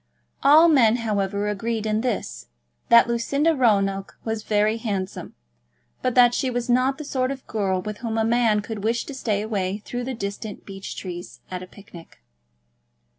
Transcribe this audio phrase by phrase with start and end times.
[0.41, 2.47] All men, however, agreed in this,
[2.89, 5.35] that Lucinda Roanoke was very handsome,
[6.01, 9.05] but that she was not the sort of girl with whom a man would wish
[9.05, 12.23] to stray away through the distant beech trees at a picnic.